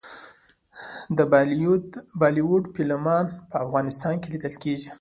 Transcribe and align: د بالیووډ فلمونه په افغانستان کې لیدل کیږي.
د 1.17 1.19
بالیووډ 2.19 2.63
فلمونه 2.75 3.31
په 3.49 3.55
افغانستان 3.65 4.13
کې 4.21 4.27
لیدل 4.33 4.55
کیږي. 4.63 4.89